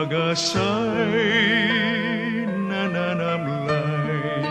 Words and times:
Kung 0.00 0.08
pag-asa'y 0.08 1.28
nananamlay. 2.72 4.48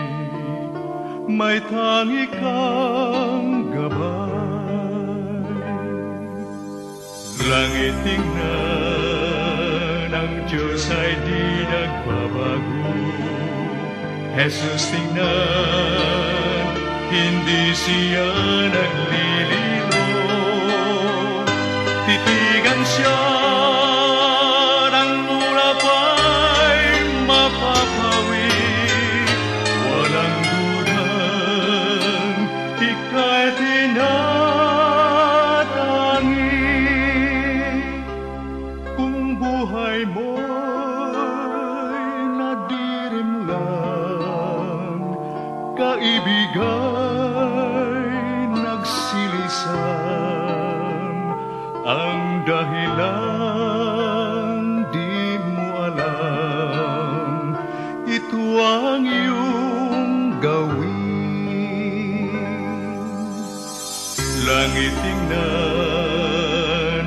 May 1.26 1.58
tangi 1.66 2.30
kang 2.30 3.74
gabay. 3.74 5.50
Langit 7.50 7.98
tingnan 8.06 9.34
ang 10.14 10.46
Diyos 10.46 10.86
ay 10.86 11.18
di 11.26 11.66
nagbabago. 11.66 12.94
Jesus 14.38 14.86
tingnan, 14.94 16.62
hindi 17.10 17.74
siya 17.74 18.30
naglilino 18.70 19.98
Titigan 22.06 22.86
siya 22.86 23.29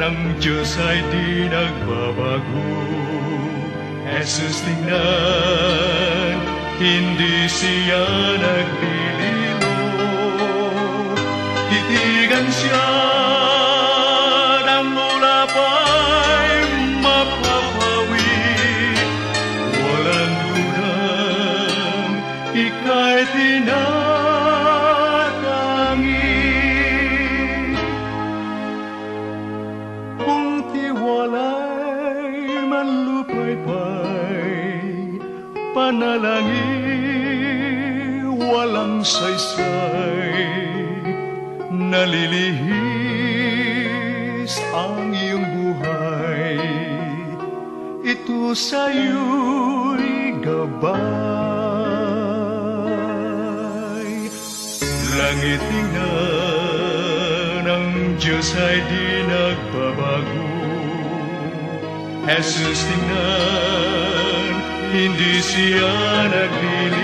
ang 0.04 0.36
Diyos 0.36 0.76
ay 0.84 1.00
di 1.16 1.48
nagbabago. 1.48 2.76
Jesus 4.04 4.60
tingnan, 4.68 6.38
hindi 6.76 7.48
siya 7.48 8.04
naglilino. 8.36 9.76
Titigan 11.72 12.48
siya 12.52 12.93
Ito 48.54 48.70
sa'yo'y 48.70 50.38
gabay. 50.46 51.02
Langit 55.18 55.58
tingnan, 55.58 57.66
ang 57.66 58.14
Diyos 58.22 58.54
ay 58.54 58.78
di 58.94 59.26
nagbabago. 59.26 60.54
Jesus 62.30 62.86
tingnan, 62.86 64.54
hindi 64.94 65.34
siya 65.42 66.30
naglilino. 66.30 67.03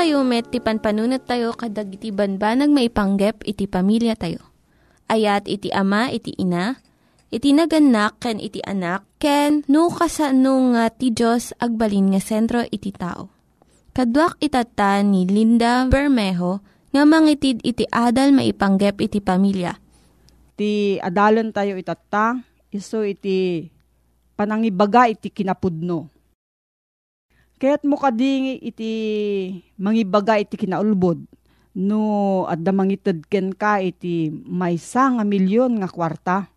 Tayo 0.00 0.24
met, 0.24 0.48
ti 0.48 0.64
panpanunat 0.64 1.28
tayo 1.28 1.52
kadag 1.52 1.92
iti 1.92 2.08
banbanag 2.08 2.72
maipanggep 2.72 3.44
iti 3.44 3.68
pamilya 3.68 4.16
tayo. 4.16 4.40
Ayat 5.12 5.44
iti 5.44 5.68
ama, 5.76 6.08
iti 6.08 6.32
ina, 6.40 6.80
iti 7.28 7.52
naganak, 7.52 8.16
ken 8.16 8.40
iti 8.40 8.64
anak, 8.64 9.04
ken 9.20 9.60
no, 9.68 9.92
kasano 9.92 10.72
nga 10.72 10.88
ti 10.88 11.12
Diyos 11.12 11.52
agbalin 11.60 12.16
nga 12.16 12.20
sentro 12.24 12.64
iti 12.72 12.96
tao. 12.96 13.28
Kaduak 13.92 14.40
itata 14.40 15.04
ni 15.04 15.28
Linda 15.28 15.84
Bermejo 15.84 16.64
nga 16.96 17.04
mangitid 17.04 17.60
iti 17.60 17.84
adal 17.92 18.32
maipanggep 18.32 19.04
iti 19.04 19.20
pamilya. 19.20 19.76
Ti 20.56 20.96
adalan 20.96 21.52
tayo 21.52 21.76
itata, 21.76 22.40
iso 22.72 23.04
iti 23.04 23.68
panangibaga 24.32 25.12
iti 25.12 25.28
kinapudno. 25.28 26.08
Kaya't 27.60 27.84
mo 27.84 28.00
kading 28.00 28.56
iti 28.64 28.92
mangibaga 29.76 30.40
iti 30.40 30.56
kinaulbod, 30.56 31.20
no 31.76 32.00
adda 32.48 32.72
mangitid 32.72 33.28
ken 33.28 33.52
ka 33.52 33.84
iti 33.84 34.32
maysa 34.32 35.20
nga 35.20 35.24
milyon 35.28 35.76
nga 35.76 35.92
kwarta. 35.92 36.48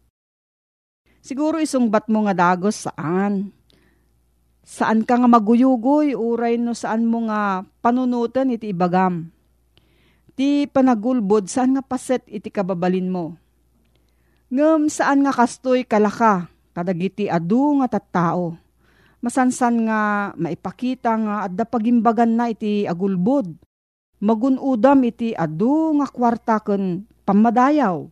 Siguro 1.20 1.60
isungbat 1.60 2.08
mo 2.08 2.24
nga 2.24 2.32
dagos 2.32 2.88
saan? 2.88 3.52
Saan 4.64 5.04
ka 5.04 5.20
nga 5.20 5.28
maguyugoy, 5.28 6.16
uray 6.16 6.56
no 6.56 6.72
saan 6.72 7.04
mo 7.04 7.28
nga 7.28 7.68
panunutan 7.84 8.56
iti 8.56 8.72
ibagam. 8.72 9.28
Ti 10.40 10.72
panagulbod, 10.72 11.52
saan 11.52 11.76
nga 11.76 11.84
paset 11.84 12.24
iti 12.32 12.48
kababalin 12.48 13.12
mo? 13.12 13.36
Ngem 14.48 14.88
saan 14.88 15.28
nga 15.28 15.36
kastoy 15.36 15.84
kalaka, 15.84 16.48
kadagiti 16.72 17.28
adu 17.28 17.84
nga 17.84 17.92
tattao. 17.92 18.63
Masansan 19.24 19.88
nga 19.88 20.36
maipakita 20.36 21.16
nga 21.16 21.36
adda 21.48 21.64
pagimbagan 21.64 22.36
na 22.36 22.52
iti 22.52 22.84
agulbod. 22.84 23.56
Magunudam 24.20 25.00
iti 25.08 25.32
adu 25.32 25.96
nga 25.96 26.08
kwarta 26.12 26.60
ken 26.60 27.08
pamadayaw. 27.24 28.04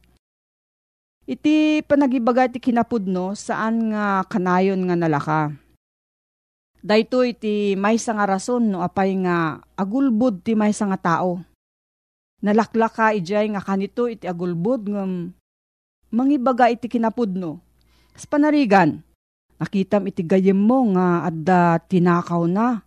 Iti 1.28 1.84
panagibaga 1.84 2.48
iti 2.48 2.63
kinapudno 2.63 3.36
saan 3.36 3.92
nga 3.92 4.24
kanayon 4.24 4.88
nga 4.88 4.96
nalaka. 4.96 5.42
Dayto 6.80 7.28
iti 7.28 7.75
maysa 7.75 8.16
nga 8.16 8.25
rason 8.25 8.72
no 8.72 8.80
apay 8.80 9.13
nga 9.19 9.60
agulbod 9.75 10.48
ti 10.48 10.56
maysa 10.56 10.88
nga 10.90 11.00
tao. 11.00 11.44
Nalaklaka 12.40 13.13
ijay 13.13 13.52
nga 13.52 13.62
kanito 13.62 14.08
iti 14.08 14.25
agulbod 14.31 14.88
ngem 14.88 15.36
mangibaga 16.10 16.72
iti 16.72 16.88
kinapudno. 16.88 17.60
Kas 18.12 18.25
panarigan, 18.28 19.04
nakitam 19.62 20.10
iti 20.10 20.25
gayem 20.25 20.58
mo 20.58 20.90
nga 20.98 21.30
adda 21.30 21.78
tinakaw 21.86 22.50
na. 22.50 22.81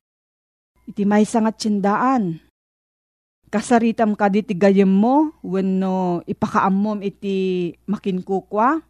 Iti 0.90 1.06
maysa 1.06 1.38
nga 1.38 1.54
tsindaan. 1.54 2.42
Kasaritam 3.46 4.18
ka 4.18 4.26
di 4.26 4.42
ti 4.42 4.58
gayem 4.58 4.90
mo 4.90 5.30
wenno 5.46 6.26
ipakaammom 6.26 7.06
iti 7.06 7.70
makinkukwa. 7.86 8.82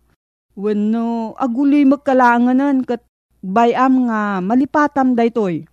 Wenno 0.56 1.36
aguloy 1.36 1.84
magkalanganan 1.84 2.88
kat 2.88 3.04
bayam 3.44 4.08
nga 4.08 4.40
malipatam 4.40 5.12
daytoy. 5.12 5.68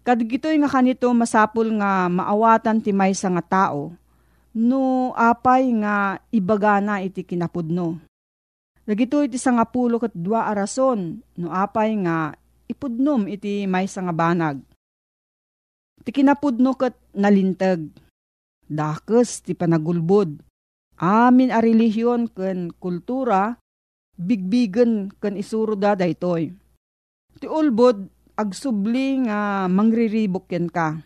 Kadigitoy 0.00 0.56
nga 0.64 0.72
kanito 0.72 1.12
masapul 1.12 1.68
nga 1.76 2.08
maawatan 2.08 2.80
ti 2.80 2.96
maysa 2.96 3.28
nga 3.28 3.44
tao 3.44 3.92
no 4.56 5.12
apay 5.14 5.70
nga 5.78 6.18
ibagana 6.34 7.04
iti 7.04 7.22
kinapudno. 7.22 8.09
Dagito 8.90 9.22
iti 9.22 9.38
sangapulo 9.38 10.02
kat 10.02 10.10
dua 10.18 10.50
arason 10.50 11.22
no 11.38 11.54
apay 11.54 11.94
nga 12.02 12.34
ipudnom 12.66 13.30
iti 13.30 13.62
maysa 13.62 14.02
nga 14.02 14.10
banag. 14.10 14.58
Ti 16.02 16.10
kinapudno 16.10 16.74
kat 16.74 16.98
nalintag. 17.14 17.86
Dakes 18.66 19.46
ti 19.46 19.54
panagulbod. 19.54 20.42
Amin 20.98 21.54
a 21.54 21.62
relihiyon 21.62 22.34
ken 22.34 22.74
kultura 22.82 23.54
bigbigen 24.18 25.14
ken 25.22 25.38
isuro 25.38 25.78
da 25.78 25.94
daytoy. 25.94 26.50
Ti 27.38 27.46
ulbod 27.46 28.10
agsubli 28.34 29.22
nga 29.30 29.70
mangriribok 29.70 30.50
ken 30.50 30.66
ka. 30.66 30.98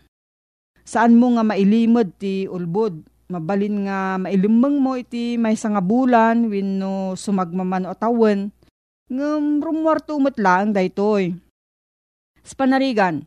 Saan 0.81 1.21
mo 1.21 1.37
nga 1.37 1.45
mailimod 1.45 2.17
ti 2.17 2.49
ulbod? 2.49 3.05
Mabalin 3.25 3.89
nga 3.89 4.21
mailimang 4.21 4.77
mo 4.77 4.93
iti 4.93 5.33
may 5.35 5.57
nga 5.57 5.81
bulan 5.81 6.45
wenno 6.49 7.17
sumagmaman 7.17 7.89
o 7.89 7.97
tawen. 7.97 8.53
Ngam 9.09 9.61
rumwarto 9.61 10.17
lang 10.37 10.73
daytoy. 10.73 11.33
Sa 12.45 12.53
panarigan, 12.53 13.25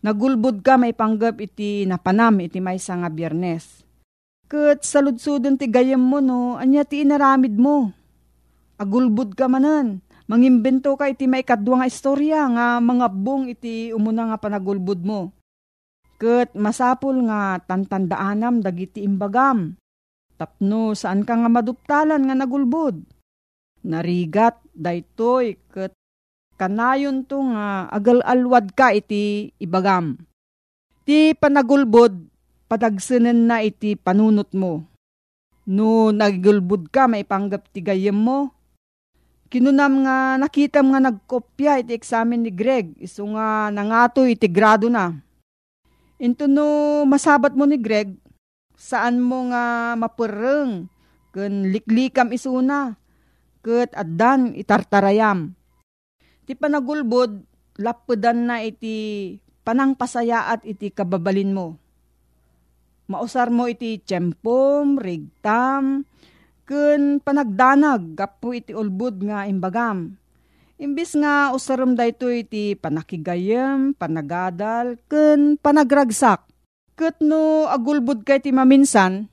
nagulbod 0.00 0.64
ka 0.64 0.80
may 0.80 0.96
panggap 0.96 1.40
iti 1.40 1.84
napanam 1.84 2.40
iti 2.40 2.60
may 2.60 2.80
nga 2.80 3.08
biyernes. 3.12 3.84
Kat 4.48 4.84
saludsudon 4.84 5.60
ti 5.60 5.68
gayam 5.68 6.00
mo 6.00 6.20
no, 6.20 6.56
anya 6.56 6.84
ti 6.84 7.04
inaramid 7.04 7.56
mo. 7.56 7.92
Agulbod 8.80 9.36
ka 9.36 9.48
manan 9.48 10.04
Mangimbento 10.24 10.96
ka 10.96 11.12
iti 11.12 11.28
may 11.28 11.44
kadwa 11.44 11.84
nga 11.84 11.90
istorya 11.90 12.48
nga 12.48 12.80
mga 12.80 13.12
bong 13.12 13.52
iti 13.52 13.92
umuna 13.92 14.32
nga 14.32 14.40
panagulbud 14.40 15.04
mo. 15.04 15.36
Kat 16.14 16.54
masapul 16.54 17.26
nga 17.26 17.58
tantandaanam 17.62 18.62
dagiti 18.62 19.02
imbagam. 19.02 19.74
Tapno 20.34 20.94
saan 20.94 21.26
ka 21.26 21.34
nga 21.34 21.50
maduptalan 21.50 22.22
nga 22.22 22.34
nagulbud. 22.38 23.02
Narigat 23.84 24.58
daytoy 24.72 25.58
kat 25.70 25.92
kanayon 26.54 27.26
to 27.26 27.42
nga 27.50 27.90
agal-alwad 27.90 28.72
ka 28.72 28.94
iti 28.94 29.50
ibagam. 29.58 30.16
Ti 31.04 31.36
panagulbod 31.36 32.16
padagsanan 32.70 33.50
na 33.50 33.60
iti 33.60 33.98
panunot 33.98 34.50
mo. 34.56 34.86
No 35.68 36.14
nagulbud 36.14 36.88
ka 36.88 37.10
maipanggap 37.10 37.68
ti 37.74 37.84
gayem 37.84 38.16
mo, 38.16 38.54
Kinunam 39.54 40.02
nga 40.02 40.34
nakitam 40.34 40.90
nga 40.90 40.98
nagkopya 40.98 41.78
iti 41.78 41.94
eksamen 41.94 42.42
ni 42.42 42.50
Greg. 42.50 42.90
Iso 42.98 43.22
nga 43.38 43.70
nangato 43.70 44.26
iti 44.26 44.50
grado 44.50 44.90
na. 44.90 45.14
Into 46.24 46.48
no 46.48 47.04
masabat 47.04 47.52
mo 47.52 47.68
ni 47.68 47.76
Greg, 47.76 48.16
saan 48.80 49.20
mo 49.20 49.44
nga 49.52 49.92
mapureng, 49.92 50.88
kun 51.28 51.68
liklikam 51.68 52.32
isuna, 52.32 52.96
ket 53.60 53.92
addan 53.92 54.56
itartarayam. 54.56 55.52
Ti 56.48 56.56
panagulbod, 56.56 57.44
lapudan 57.76 58.48
na 58.48 58.64
iti 58.64 59.36
panangpasayaat 59.68 60.64
iti 60.64 60.88
kababalin 60.88 61.52
mo. 61.52 61.76
Mausar 63.04 63.52
mo 63.52 63.68
iti 63.68 64.00
tiyempom, 64.00 64.96
rigtam, 64.96 66.08
Kun 66.64 67.20
panagdanag, 67.20 68.16
gapu 68.16 68.56
iti 68.56 68.72
ulbud 68.72 69.20
nga 69.28 69.44
imbagam. 69.44 70.16
Imbis 70.74 71.14
nga 71.14 71.54
usaram 71.54 71.94
dayto 71.94 72.26
iti 72.26 72.74
panakigayem, 72.74 73.94
panagadal, 73.94 74.98
kun 75.06 75.54
panagragsak. 75.62 76.42
Kat 76.98 77.22
no 77.22 77.70
agulbud 77.70 78.26
ka 78.26 78.42
iti 78.42 78.50
maminsan, 78.50 79.30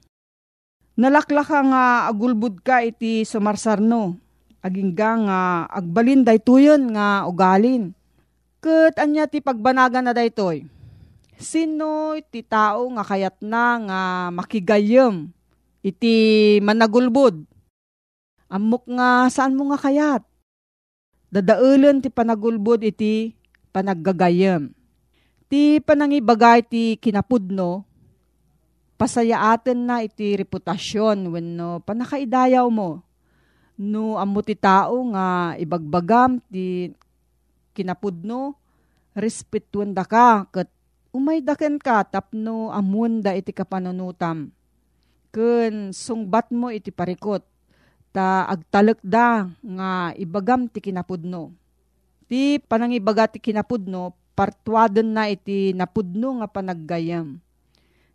nalaklaka 0.93 1.65
nga 1.65 1.83
agulbud 2.09 2.61
ka 2.61 2.85
iti 2.85 3.25
sumarsarno. 3.25 4.17
Agingga 4.61 5.09
nga 5.25 5.39
agbalin 5.73 6.21
daytoyon 6.21 6.93
nga 6.93 7.25
ugalin. 7.25 7.97
Kat 8.61 8.93
anya 9.01 9.25
ti 9.25 9.41
pagbanagan 9.41 10.05
na 10.05 10.13
daytoy. 10.13 10.69
Sino 11.41 12.13
iti 12.13 12.45
tao 12.45 12.85
nga 12.93 13.01
kayat 13.01 13.41
na 13.41 13.81
nga 13.81 14.01
makigayem 14.29 15.33
iti 15.81 16.13
managulbod. 16.61 17.41
Amok 18.53 18.85
nga 18.93 19.25
saan 19.33 19.57
mo 19.57 19.73
nga 19.73 19.81
kayat? 19.81 20.21
Dadaulan 21.31 22.03
ti 22.03 22.11
panagulbod 22.11 22.83
iti 22.83 23.31
panaggagayam. 23.71 24.67
Ti 25.47 25.79
panangibagay 25.79 26.59
ti 26.67 26.99
kinapudno, 26.99 27.87
pasayaaten 28.99 29.79
na 29.87 30.03
iti 30.03 30.35
reputasyon 30.35 31.31
wenno 31.31 31.79
panakaidayaw 31.87 32.67
mo. 32.67 32.99
No 33.79 34.19
amo 34.19 34.43
ti 34.43 34.59
tao 34.59 34.99
nga 35.15 35.55
ibagbagam 35.55 36.43
ti 36.51 36.91
kinapudno, 37.71 38.59
respetuan 39.15 39.95
da 39.95 40.03
ka 40.03 40.47
kat 40.51 40.67
umay 41.11 41.43
daken 41.43 41.75
ka 41.79 42.07
tapno 42.07 42.71
amun 42.71 43.19
da 43.19 43.35
iti 43.35 43.51
kapananutam 43.51 44.51
ken 45.31 45.91
sungbat 45.91 46.51
mo 46.51 46.71
iti 46.71 46.91
parikot 46.91 47.43
ta 48.11 48.43
agtalek 48.47 48.99
da 49.03 49.47
nga 49.63 50.11
ibagam 50.19 50.67
ti 50.67 50.83
kinapudno. 50.83 51.55
Ti 52.27 52.59
panangibaga 52.63 53.27
ti 53.27 53.39
kinapudno 53.39 54.15
partuaden 54.35 55.11
na 55.15 55.27
iti 55.27 55.75
napudno 55.75 56.39
nga 56.39 56.47
panaggayam. 56.47 57.39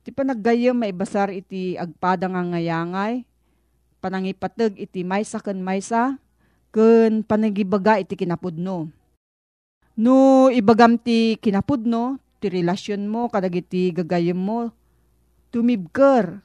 Ti 0.05 0.15
panaggayam 0.15 0.81
maibasar 0.81 1.35
iti 1.35 1.75
agpada 1.77 2.31
nga 2.31 2.41
ngayangay, 2.41 3.27
panangipateg 3.99 4.79
iti 4.79 5.03
maysa 5.03 5.43
ken 5.43 5.61
maysa, 5.61 6.17
ken 6.71 7.27
panagibaga 7.27 7.99
iti 7.99 8.15
kinapudno. 8.15 8.89
No 9.97 10.47
ibagam 10.53 11.01
ti 11.01 11.41
kinapudno, 11.41 12.21
ti 12.39 12.53
relasyon 12.53 13.09
mo, 13.09 13.33
kadagiti 13.33 13.91
gagayem 13.97 14.37
mo, 14.37 14.71
tumibker, 15.49 16.45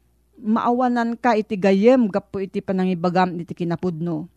maawanan 0.41 1.15
ka 1.15 1.37
iti 1.37 1.55
gayem 1.55 2.09
gapo 2.09 2.41
iti 2.41 2.59
panangibagam 2.59 3.37
iti 3.37 3.53
kinapudno. 3.53 4.27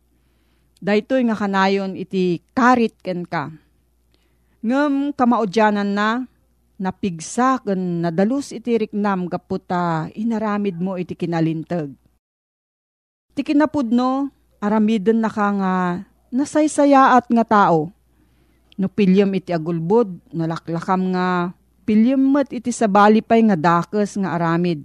Daytoy 0.85 1.25
nga 1.27 1.37
kanayon 1.37 1.97
iti 1.97 2.45
karit 2.53 2.95
ken 3.01 3.25
ka. 3.25 3.49
Ngem 4.65 5.17
kamaudyanan 5.17 5.91
na 5.97 6.09
napigsa 6.77 7.59
ken 7.65 8.05
nadalus 8.05 8.53
iti 8.53 8.77
riknam 8.77 9.27
gapo 9.27 9.57
ta 9.57 10.13
inaramid 10.13 10.77
mo 10.77 11.01
iti 11.01 11.17
kinalintag. 11.17 11.91
Iti 13.35 13.43
kinapudno 13.43 14.29
aramiden 14.61 15.25
na 15.25 15.33
ka 15.33 15.49
nga 15.57 15.75
nasaysayaat 16.31 17.33
nga 17.33 17.45
tao 17.49 17.95
No 18.75 18.91
pilyam 18.91 19.31
iti 19.39 19.55
agulbod, 19.55 20.35
nalaklakam 20.35 21.15
nga 21.15 21.55
pilyam 21.87 22.19
met 22.19 22.51
iti 22.51 22.75
sabali 22.75 23.23
pay 23.23 23.47
nga 23.47 23.55
dakes 23.55 24.19
nga 24.19 24.35
aramid. 24.35 24.83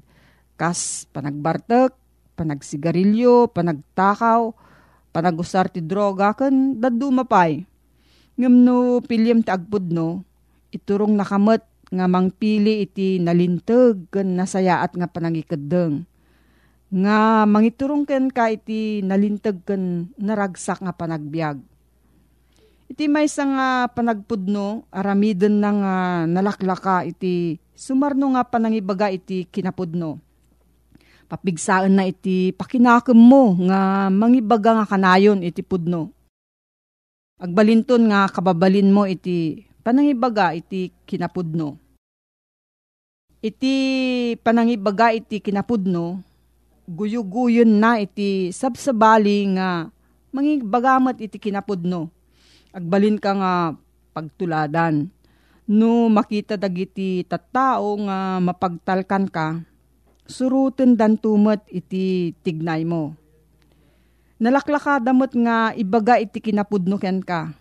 Kas 0.59 1.07
panagbartek, 1.15 1.95
panagsigarilyo, 2.35 3.47
panagtakaw, 3.55 4.51
panagusar 5.15 5.71
ti 5.71 5.79
droga, 5.79 6.35
kan 6.35 6.75
daduma 6.75 7.23
pay. 7.23 7.63
Ngam 8.35 8.55
no 8.67 8.99
pilyam 8.99 9.39
ti 9.39 9.55
agpudno, 9.55 10.27
iturong 10.75 11.15
nakamet 11.15 11.63
nga 11.95 12.11
mangpili 12.11 12.83
iti 12.83 13.23
nalintag 13.23 14.11
kan 14.11 14.35
nasayaat 14.35 14.99
nga 14.99 15.07
panangikadeng. 15.07 16.03
Nga 16.91 17.47
mangiturong 17.47 18.03
ken 18.03 18.27
ka 18.27 18.51
iti 18.51 18.99
nalintag 18.99 19.63
kan 19.63 20.11
naragsak 20.19 20.83
nga 20.83 20.91
panagbiag 20.91 21.63
Iti 22.89 23.05
may 23.05 23.29
nga 23.29 23.85
panagpudno, 23.93 24.89
aramiden 24.89 25.61
na 25.61 25.69
nga 25.69 25.95
nalaklaka 26.25 27.05
iti 27.05 27.61
sumarno 27.77 28.33
nga 28.33 28.41
panangibaga 28.49 29.13
iti 29.13 29.45
kinapudno. 29.45 30.17
Papigsaan 31.29 31.93
na 31.93 32.09
iti 32.09 32.49
pakinakam 32.57 33.13
mo 33.13 33.53
nga 33.69 34.09
mangibaga 34.09 34.81
nga 34.81 34.89
kanayon 34.89 35.45
iti 35.45 35.61
pudno. 35.61 36.09
Agbalinton 37.37 38.09
nga 38.09 38.25
kababalin 38.33 38.89
mo 38.89 39.05
iti 39.05 39.63
panangibaga 39.85 40.57
iti 40.57 40.89
kinapudno. 41.05 41.77
Iti 43.39 43.75
panangibaga 44.41 45.15
iti 45.15 45.39
kinapudno, 45.39 46.19
guyuguyon 46.89 47.79
na 47.79 48.01
iti 48.01 48.51
sabsabali 48.51 49.55
nga 49.55 49.87
mangibagamat 50.35 51.23
iti 51.23 51.39
kinapudno 51.39 52.11
agbalin 52.73 53.17
ka 53.17 53.31
nga 53.33 53.53
pagtuladan. 54.13 55.09
No 55.69 56.09
makita 56.09 56.57
dagiti 56.57 57.21
tattao 57.29 57.93
nga 58.01 58.41
mapagtalkan 58.41 59.29
ka, 59.29 59.61
suruten 60.29 60.93
dan 60.93 61.17
tumet 61.17 61.65
iti 61.67 62.37
tignay 62.45 62.85
mo. 62.85 63.17
Nalaklaka 64.39 65.01
damot 65.01 65.33
nga 65.35 65.73
ibaga 65.75 66.15
iti 66.21 66.39
kinapudno 66.39 66.95
ken 66.95 67.19
ka. 67.19 67.51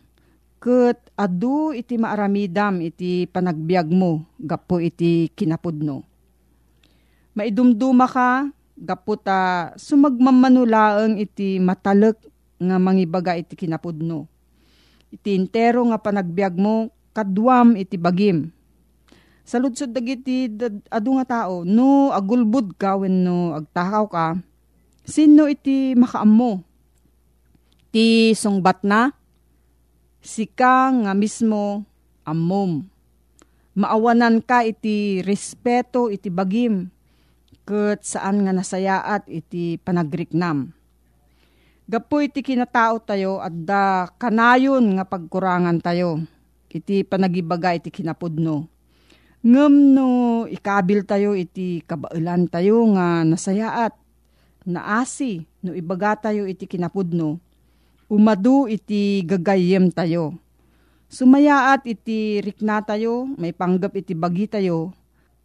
Ket 0.63 1.01
adu 1.17 1.73
iti 1.73 1.97
maaramidam 1.99 2.85
iti 2.85 3.27
panagbiag 3.27 3.89
mo 3.91 4.23
gapo 4.39 4.79
iti 4.79 5.33
kinapudno. 5.33 6.05
Maidumduma 7.35 8.07
ka 8.07 8.47
gapo 8.79 9.19
ta 9.19 9.73
sumagmamanulaeng 9.75 11.19
iti 11.19 11.59
matalek 11.59 12.21
nga 12.63 12.77
mangibaga 12.79 13.35
iti 13.35 13.59
kinapudno 13.59 14.29
iti 15.09 15.37
intero 15.37 15.85
nga 15.89 15.99
panagbiag 16.01 16.55
mo, 16.57 16.93
kadwam 17.17 17.75
iti 17.77 17.97
bagim. 17.97 18.53
Sa 19.49 19.57
lutsod 19.57 19.97
dagiti 19.97 20.45
adu 20.93 21.17
nga 21.17 21.25
tao, 21.25 21.64
no 21.64 22.12
agulbud 22.12 22.76
ka 22.76 23.00
when 23.00 23.25
no 23.25 23.57
agtakaw 23.57 24.05
ka, 24.05 24.26
sino 25.09 25.49
iti 25.49 25.97
makaammo? 25.97 26.61
Ti 27.88 28.37
sungbat 28.37 28.85
na, 28.85 29.09
sika 30.21 30.93
nga 30.93 31.17
mismo 31.17 31.81
ammom. 32.28 32.85
Maawanan 33.73 34.45
ka 34.45 34.69
iti 34.69 35.25
respeto 35.25 36.12
iti 36.12 36.28
bagim, 36.28 36.93
ket 37.64 38.05
saan 38.05 38.45
nga 38.45 38.52
nasayaat 38.52 39.33
iti 39.33 39.81
panagriknam 39.81 40.76
Gapoy 41.88 42.28
iti 42.28 42.45
kinatao 42.45 43.00
tayo 43.00 43.40
at 43.40 43.64
da 43.64 44.12
kanayon 44.21 45.00
nga 45.00 45.09
pagkurangan 45.09 45.81
tayo. 45.81 46.21
Iti 46.69 47.00
panagibaga 47.00 47.73
iti 47.73 47.88
kinapudno. 47.88 48.69
Ngem 49.38 49.95
no 49.95 50.09
ikabil 50.50 51.07
tayo 51.07 51.30
iti 51.38 51.87
kabailan 51.87 52.50
tayo 52.50 52.83
nga 52.99 53.23
nasayaat. 53.23 53.95
Naasi 54.66 55.47
no 55.62 55.78
ibaga 55.78 56.18
tayo 56.18 56.42
iti 56.45 56.66
kinapudno. 56.66 57.38
Umadu 58.11 58.66
iti 58.66 59.23
gagayem 59.23 59.95
tayo. 59.95 60.35
Sumayaat 61.09 61.88
iti 61.88 62.42
rikna 62.45 62.85
tayo, 62.85 63.25
may 63.40 63.54
panggap 63.54 63.97
iti 63.97 64.12
bagi 64.12 64.45
tayo. 64.45 64.92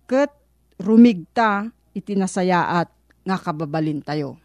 Ket 0.10 0.34
rumigta 0.82 1.72
iti 1.96 2.18
nasayaat 2.18 2.90
nga 3.24 3.38
kababalin 3.40 4.04
tayo. 4.04 4.42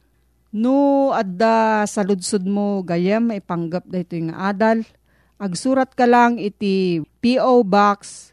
No, 0.53 1.11
adda 1.13 1.89
sa 1.89 2.05
ludsud 2.05 2.45
mo 2.45 2.85
gayam 2.85 3.33
ipanggap 3.35 3.89
da 3.89 4.01
ito 4.01 4.15
yung 4.15 4.31
adal. 4.37 4.85
Agsurat 5.41 5.91
ka 5.93 6.05
lang 6.05 6.37
iti 6.37 7.03
P.O. 7.21 7.65
Box 7.65 8.33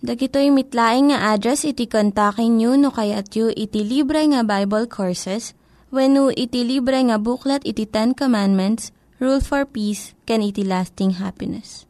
Dagitoy 0.00 0.48
mitlaing 0.48 1.12
nga 1.12 1.36
address 1.36 1.68
iti 1.68 1.84
kontakin 1.84 2.56
nyo 2.56 2.72
no 2.72 2.88
kayat 2.88 3.36
yu 3.36 3.52
iti 3.52 3.84
libre 3.84 4.24
nga 4.32 4.40
Bible 4.40 4.88
Courses 4.88 5.52
when 5.92 6.16
no 6.16 6.32
iti 6.32 6.64
libre 6.64 6.96
nga 7.04 7.20
buklat 7.20 7.60
iti 7.68 7.84
Ten 7.84 8.16
Commandments, 8.16 8.96
Rule 9.20 9.44
for 9.44 9.68
Peace, 9.68 10.16
can 10.24 10.40
iti 10.40 10.64
lasting 10.64 11.20
happiness. 11.20 11.84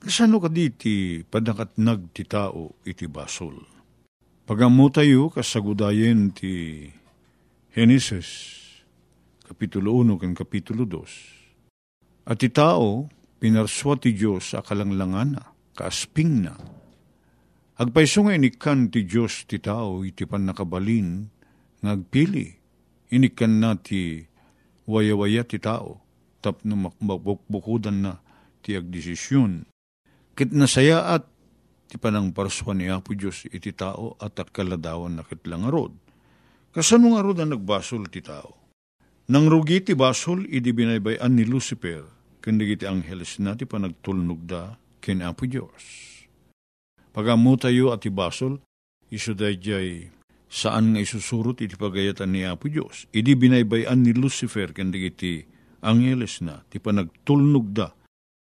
Kasano 0.00 0.40
ka 0.40 0.48
diti 0.48 1.20
padakatnag 1.20 2.16
ti 2.16 2.24
tao 2.24 2.80
iti 2.88 3.04
basol? 3.04 3.60
Pagamu 4.48 4.88
tayo 4.88 5.28
kasagudayen 5.28 6.32
ti 6.32 6.88
Genesis, 7.68 8.28
Kapitulo 9.44 10.00
1 10.00 10.16
kan 10.16 10.32
Kapitulo 10.32 10.88
2. 10.88 12.32
At 12.32 12.40
ti 12.40 12.48
tao, 12.48 13.12
Pinarswa 13.36 14.00
ti 14.00 14.16
Diyos 14.16 14.56
sa 14.56 14.64
kalanglangan 14.64 15.36
na, 15.36 15.44
kaasping 15.76 16.48
na. 16.48 16.56
Agpaiso 17.80 18.20
nga 18.28 18.36
inikan 18.36 18.92
ti 18.92 19.08
Diyos 19.08 19.48
ti 19.48 19.56
tao 19.56 20.04
iti 20.04 20.28
pan 20.28 20.44
nakabalin, 20.44 21.24
ngagpili, 21.80 22.52
inikan 23.08 23.64
na 23.64 23.80
ti 23.80 24.28
wayawaya 24.84 25.40
ti 25.48 25.56
tao, 25.56 26.04
tapno 26.44 26.92
makbukbukudan 27.00 28.04
na, 28.04 28.12
ti 28.60 28.76
agdesisyon. 28.76 29.64
Kit 30.36 30.52
nasaya 30.52 31.16
at 31.16 31.24
ti 31.88 31.96
panang 31.96 32.36
parswa 32.36 32.76
ni 32.76 32.92
Apo 32.92 33.16
Diyos 33.16 33.48
iti 33.48 33.72
tao 33.72 34.20
at 34.20 34.36
kaladawan 34.52 35.16
na 35.16 35.24
kitlang 35.24 35.64
arod. 35.64 35.96
Kasano 36.76 37.16
nga 37.16 37.24
arod 37.24 37.40
ang 37.40 37.56
nagbasol 37.56 38.08
ti 38.12 38.20
tao? 38.20 38.52
Nang 39.32 39.48
rugi 39.48 39.80
ti 39.80 39.96
basol, 39.96 40.44
idi 40.44 40.76
binaybayan 40.76 41.32
ni 41.32 41.48
Lucifer, 41.48 42.04
kundi 42.44 42.76
ti 42.76 42.84
angeles 42.84 43.40
na 43.40 43.56
ti 43.56 43.64
panagtulnog 43.64 44.44
da 44.44 44.76
ken 45.00 45.24
Apo 45.24 45.48
Diyos. 45.48 46.12
Pagamu 47.12 47.60
tayo 47.60 47.92
at 47.92 48.08
ibasol, 48.08 48.56
iso 49.12 49.36
jay 49.36 50.08
saan 50.48 50.96
nga 50.96 51.00
isusurot 51.04 51.60
iti 51.60 51.76
pagayatan 51.76 52.32
ni 52.32 52.48
Apo 52.48 52.72
Diyos. 52.72 53.04
Idi 53.12 53.36
binaybayan 53.36 54.00
ni 54.00 54.16
Lucifer 54.16 54.72
kundi 54.72 55.12
ti 55.12 55.44
angeles 55.84 56.40
na 56.40 56.64
ti 56.72 56.80
panagtulnog 56.80 57.68
da 57.68 57.92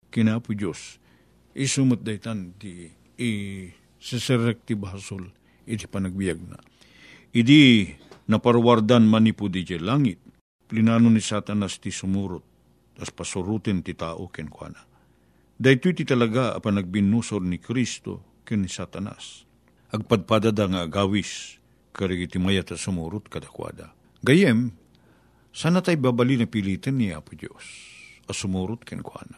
ken 0.07 0.31
Apo 0.31 0.55
Diyos. 0.55 0.95
Isumot 1.51 2.07
daytan 2.07 2.55
ti 2.55 2.87
i 3.19 3.29
seserek 3.99 4.63
ti 4.63 4.79
basol 4.79 5.27
iti 5.67 5.83
panagbiag 5.83 6.39
na. 6.47 6.55
Idi 7.35 7.91
naparwardan 8.31 9.03
manipo 9.03 9.51
di 9.51 9.67
langit, 9.75 10.23
plinano 10.71 11.11
ni 11.11 11.19
satanas 11.19 11.83
ti 11.83 11.91
sumurot, 11.91 12.43
tas 12.95 13.11
pasurutin 13.11 13.83
ti 13.83 13.91
tao 13.91 14.31
ken 14.31 14.47
kuana. 14.47 14.79
Dahito 15.59 15.91
ti 15.91 16.07
talaga 16.07 16.55
apan 16.55 16.79
nagbinusor 16.79 17.43
ni 17.43 17.59
Kristo 17.59 18.32
ken 18.43 18.61
ni 18.63 18.69
satanas. 18.69 19.47
Agpadpadada 19.93 20.67
nga 20.67 20.81
agawis, 20.85 21.57
karigi 21.93 22.35
ti 22.35 22.37
mayat 22.41 22.73
sumurot 22.75 23.29
kadakwada. 23.29 23.93
Gayem, 24.25 24.73
sana 25.53 25.83
tay 25.85 25.95
babali 25.95 26.35
na 26.39 26.49
pilitan 26.49 26.97
ni 26.97 27.13
Apo 27.13 27.37
Diyos, 27.37 27.63
asumurot 28.27 28.83
ken 28.83 29.05
kuana. 29.05 29.37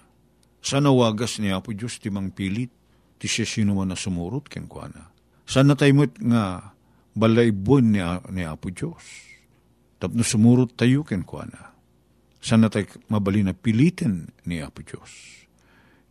Sana 0.66 0.90
wagas 0.90 1.38
ni 1.38 1.52
Apo 1.52 1.76
Diyos 1.76 2.02
ti 2.02 2.10
mang 2.10 2.32
pilit, 2.32 2.72
ti 3.20 3.28
siya 3.30 3.46
sino 3.46 3.78
man 3.78 3.94
na 3.94 3.98
sumurot 4.00 4.50
ken 4.50 4.66
kuana. 4.66 5.14
Sana 5.46 5.78
tayo 5.78 5.94
mo't 5.94 6.18
nga 6.18 6.74
balay 7.14 7.54
bon 7.54 7.94
ni, 7.94 8.02
ni 8.34 8.42
Apo 8.42 8.74
Diyos. 8.74 9.06
Tapno 10.02 10.26
sumurot 10.26 10.74
tayo 10.74 11.06
ken 11.06 11.22
kuana. 11.22 11.78
Sana 12.42 12.70
tayo 12.74 12.90
mabali 13.14 13.46
na 13.46 13.54
pilitin 13.54 14.34
ni 14.50 14.62
Apo 14.64 14.82
Diyos. 14.82 15.46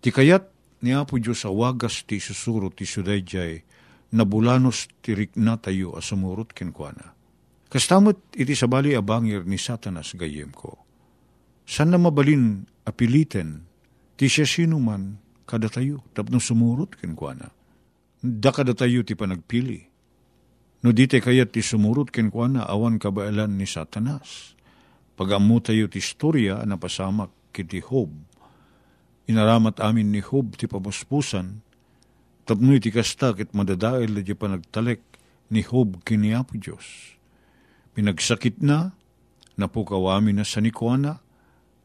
Ti 0.05 0.15
kayat 0.15 0.54
ni 0.85 0.93
Apo 0.93 1.17
Diyos 1.17 1.41
sa 1.41 1.49
wagas 1.49 2.05
ti 2.05 2.21
susurot 2.21 2.77
ti 2.77 2.85
sudayjay 2.85 3.65
nabulanos 4.13 4.93
ti 5.01 5.17
rikna 5.17 5.57
tayo 5.57 5.97
a 5.97 6.05
sumurot 6.05 6.53
ken 6.53 6.71
kuana. 6.71 7.17
Kastamot 7.73 8.37
iti 8.37 8.53
sabali 8.53 8.93
abangir 8.93 9.49
ni 9.49 9.57
satanas 9.57 10.13
gayem 10.15 10.53
ko. 10.53 10.77
San 11.65 11.89
na 11.89 11.97
mabalin 11.97 12.69
apiliten 12.85 13.65
ti 14.15 14.29
siya 14.29 14.45
sino 14.45 14.77
man 14.77 15.17
kada 15.49 15.73
tayo 15.73 16.05
tapno 16.13 16.37
sumurot 16.39 17.01
ken 17.01 17.17
kuana. 17.17 17.49
Da 18.21 18.53
kada 18.53 18.77
tayo 18.77 19.01
ti 19.03 19.17
panagpili. 19.17 19.81
No 20.85 20.93
dite 20.93 21.19
kayat 21.25 21.57
ti 21.57 21.65
sumurot 21.65 22.13
ken 22.13 22.29
kuana 22.29 22.69
awan 22.69 23.01
kabailan 23.01 23.57
ni 23.57 23.65
satanas. 23.65 24.53
Pagamu 25.17 25.65
tayo 25.65 25.89
ti 25.89 25.99
istorya 25.99 26.61
na 26.69 26.77
pasamak 26.77 27.33
kiti 27.57 27.81
Hob. 27.81 28.13
Inaramat 29.25 29.81
amin 29.81 30.13
ni 30.13 30.21
Hob 30.21 30.61
ti 30.61 30.69
pamuspusan 30.69 31.65
tapno 32.45 32.77
iti 32.77 32.93
kasta 32.93 33.33
ket 33.33 33.57
madadael 33.57 34.21
di 34.21 34.35
panagtalek 34.37 35.01
ni 35.49 35.65
Hob 35.65 36.05
kini 36.05 36.37
Apo 36.37 36.61
Diyos. 36.61 37.17
Pinagsakit 37.97 38.61
na, 38.61 38.93
napukawami 39.57 40.37
na 40.37 40.45
sa 40.45 40.61
nikwana, 40.61 41.25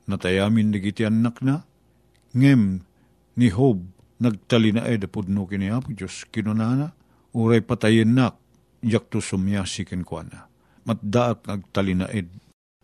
natayamin 0.09 0.73
digiti 0.73 1.07
anak 1.07 1.39
na, 1.39 1.63
ngem 2.35 2.83
ni 3.39 3.47
Hob 3.55 3.87
nagtali 4.19 4.75
na 4.75 4.83
ed 4.83 5.07
pudno 5.07 5.47
kini 5.47 5.71
Diyos 5.95 6.27
kinunana, 6.27 6.91
uray 7.31 7.63
patayin 7.63 8.19
nak, 8.19 8.35
yakto 8.83 9.23
sumyasi 9.23 9.87
kenkwana. 9.87 10.51
Matdaak 10.83 11.47
nagtali 11.47 11.93
na 11.95 12.07
ed 12.11 12.27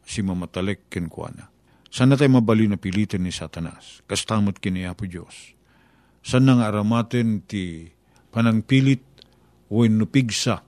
si 0.06 0.24
mamatalek 0.24 0.88
kenkwana. 0.88 1.55
Sana 1.96 2.20
tayo 2.20 2.28
mabali 2.28 2.68
na 2.68 2.76
pilitin 2.76 3.24
ni 3.24 3.32
Satanas, 3.32 4.04
kastamot 4.04 4.60
kini 4.60 4.84
Apo 4.84 5.08
Diyos. 5.08 5.56
Sana 6.20 6.60
nga 6.60 6.68
aramaten 6.68 7.48
ti 7.48 7.88
panangpilit 8.36 9.00
o 9.72 9.88
nupigsa, 9.88 10.60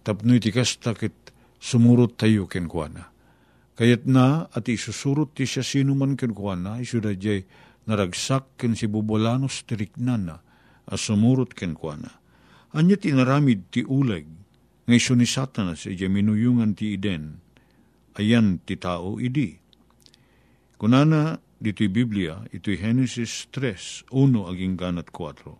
tapno 0.00 0.32
iti 0.32 0.48
kastakit 0.48 1.36
sumurot 1.60 2.16
tayo 2.16 2.48
kenkwana. 2.48 3.12
Kayat 3.76 4.08
na 4.08 4.48
at 4.56 4.64
isusurot 4.64 5.36
ti 5.36 5.44
siya 5.44 5.60
sino 5.60 5.92
man 5.92 6.16
kenkwana, 6.16 6.80
isuda 6.80 7.12
jay 7.12 7.44
naragsak 7.84 8.56
ken 8.56 8.72
si 8.72 8.88
bubolanos 8.88 9.68
tiriknana, 9.68 10.40
as 10.88 11.04
sumurot 11.04 11.52
kenkwana. 11.52 12.08
Anya 12.72 12.96
tinaramid 12.96 13.68
ti 13.68 13.84
uleg, 13.84 14.24
nga 14.88 14.94
iso 14.96 15.12
ni 15.12 15.28
satanas, 15.28 15.84
ija 15.84 16.08
minuyungan 16.08 16.72
ti 16.72 16.96
iden, 16.96 17.36
ayan 18.16 18.64
ti 18.64 18.80
tao 18.80 19.20
idi. 19.20 19.60
Kunana, 20.74 21.38
dito'y 21.62 21.88
Biblia, 21.88 22.42
ito'y 22.50 22.76
Genesis 22.76 23.46
3, 23.54 24.10
1 24.10 24.50
aging 24.50 24.74
ganat 24.74 25.14
4. 25.14 25.54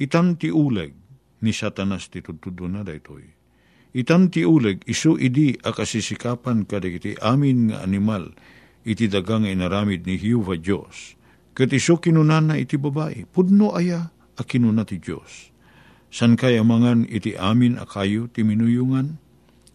Itam 0.00 0.40
ti 0.40 0.48
uleg, 0.48 0.96
ni 1.44 1.52
satanas 1.52 2.08
ti 2.08 2.24
tudtudo 2.24 2.64
na 2.64 2.80
daytoy. 2.80 3.36
Itam 3.92 4.32
ti 4.32 4.48
uleg, 4.48 4.80
isu 4.88 5.20
idi 5.20 5.60
akasisikapan 5.60 6.64
kadagiti 6.64 7.20
amin 7.20 7.68
nga 7.68 7.84
animal, 7.84 8.32
iti 8.80 9.12
dagang 9.12 9.44
inaramid 9.44 10.08
ni 10.08 10.16
Hiuva 10.16 10.56
Diyos. 10.56 11.20
Kat 11.52 11.68
iso 11.76 12.00
kinunana 12.00 12.56
iti 12.56 12.80
babae, 12.80 13.28
pudno 13.28 13.76
aya 13.76 14.08
a 14.40 14.42
kinuna 14.46 14.88
ti 14.88 14.96
Diyos. 14.96 15.52
San 16.08 16.34
kaya 16.40 16.64
mangan 16.64 17.04
iti 17.06 17.36
amin 17.36 17.76
akayo 17.76 18.32
ti 18.32 18.40
minuyungan? 18.40 19.20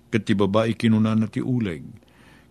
Kat 0.10 0.26
ti 0.26 0.34
babae 0.34 0.74
kinunana 0.74 1.30
ti 1.30 1.44
uleg. 1.44 1.86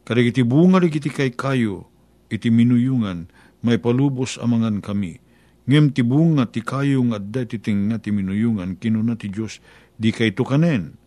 Kadagiti 0.05 0.44
bunga 0.44 0.79
iti 0.85 1.09
kay 1.09 1.33
kayo, 1.33 1.88
iti 2.35 2.51
minuyungan, 2.51 3.31
may 3.62 3.79
palubos 3.79 4.37
amangan 4.42 4.83
kami. 4.83 5.23
Ngem 5.64 5.97
ti 5.97 6.05
bunga 6.05 6.44
ti 6.44 6.61
kayo 6.61 7.01
nga 7.09 7.16
adda 7.16 7.49
tinga 7.49 7.97
ti 8.03 8.12
minuyungan, 8.12 8.77
kinuna 8.77 9.16
ti 9.16 9.33
Diyos, 9.33 9.62
di 9.97 10.12
kay 10.12 10.37
tukanen. 10.37 10.99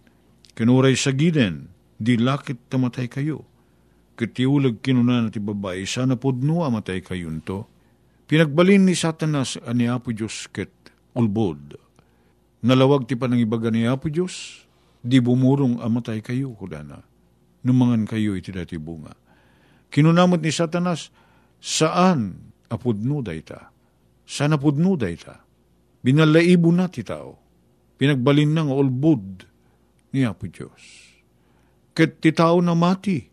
Kinuray 0.57 0.97
sa 0.97 1.13
giden, 1.13 1.69
di 2.01 2.17
lakit 2.17 2.57
tamatay 2.71 3.05
kayo. 3.05 3.45
Kiti 4.17 4.49
ulag 4.49 4.81
kinuna 4.81 5.21
na 5.21 5.29
ti 5.29 5.37
babae, 5.37 5.85
sana 5.85 6.17
podno 6.17 6.65
amatay 6.65 7.05
kayo 7.05 7.29
to. 7.45 7.69
Pinagbalin 8.25 8.89
ni 8.89 8.97
Satanas 8.97 9.61
ani 9.61 9.85
Apo 9.85 10.09
Diyos 10.09 10.49
ket 10.49 10.73
ulbod. 11.13 11.77
Nalawag 12.65 13.05
ti 13.05 13.13
panangibaga 13.13 13.69
ni 13.69 13.85
Apo 13.85 14.09
Diyos, 14.09 14.65
di 15.05 15.21
bumurong 15.21 15.77
amatay 15.85 16.25
kayo, 16.25 16.57
kudana. 16.57 17.05
Numangan 17.61 18.09
kayo 18.09 18.33
iti 18.33 18.49
dati 18.49 18.81
bunga. 18.81 19.26
Kinunamot 19.89 20.43
ni 20.43 20.51
Satanas, 20.51 21.09
saan 21.57 22.51
apudno 22.67 23.23
dayta? 23.23 23.71
Saan 24.27 24.53
apudno 24.53 24.99
dayta? 24.99 25.47
Binalaibo 26.03 26.69
na 26.71 26.87
ti 26.87 27.03
tao. 27.03 27.39
Pinagbalin 27.97 28.53
na 28.53 28.61
nga 28.69 28.75
ulbod 28.77 29.47
ni 30.13 30.21
Apo 30.21 30.45
Diyos. 30.45 31.17
Ket 31.97 32.21
ti 32.21 32.29
tao 32.29 32.61
na 32.61 32.77
mati 32.77 33.25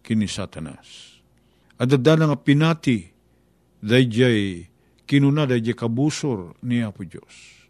kini 0.00 0.30
Satanas. 0.30 1.18
Adadala 1.82 2.30
nga 2.30 2.38
pinati 2.38 3.02
dayjay 3.82 4.70
kinuna 5.10 5.42
dayjay 5.50 5.74
kabusor 5.74 6.54
ni 6.62 6.78
Apo 6.86 7.02
Diyos. 7.02 7.66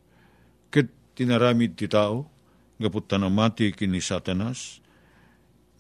Ket 0.69 1.17
tinaramid 1.17 1.81
ti 1.81 1.89
tao, 1.89 2.29
gapot 2.77 3.09
na 3.17 3.33
mati 3.33 3.73
kini 3.73 4.05
Satanas, 4.05 4.82